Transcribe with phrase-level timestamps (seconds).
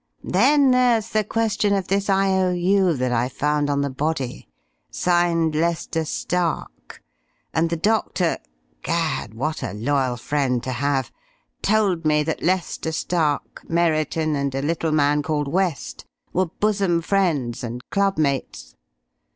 [0.23, 2.93] Then there's the question of this I.O.U.
[2.97, 4.49] that I found on the body.
[4.89, 7.03] Signed 'Lester Stark',
[7.53, 8.39] and the doctor
[8.81, 9.35] Gad!
[9.35, 11.11] what a loyal friend to have!
[11.61, 17.63] told me that Lester Stark, Merriton, and a little man called West were bosom friends
[17.63, 18.73] and club mates."